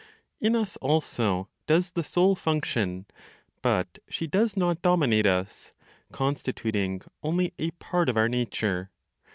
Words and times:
In 0.39 0.55
us 0.55 0.77
also 0.77 1.47
does 1.67 1.91
the 1.91 2.03
Soul 2.03 2.33
function, 2.33 3.05
but 3.61 3.99
she 4.09 4.25
does 4.25 4.57
not 4.57 4.81
dominate 4.81 5.27
us, 5.27 5.73
constituting 6.11 7.03
only 7.21 7.53
a 7.59 7.69
part 7.69 8.09
of 8.09 8.17
our 8.17 8.27
nature. 8.27 8.89